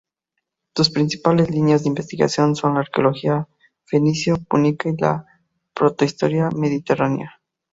[0.75, 3.47] Sus principales líneas de investigación son la Arqueología
[3.85, 5.27] fenicio-púnica y la
[5.75, 7.39] Protohistoria mediterránea.